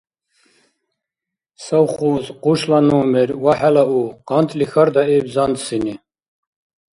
[1.65, 5.93] —Совхоз, къушла номер ва хӀела у?— къантӀли хьардаиб зантсини.